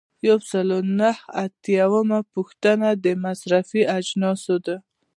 یو 0.27 0.37
سل 0.49 0.67
او 0.77 0.81
نهه 0.99 1.21
اتیایمه 1.45 2.19
پوښتنه 2.33 2.89
د 3.03 3.05
مصرفي 3.25 3.81
اجناسو 3.97 4.55
ده. 4.65 4.75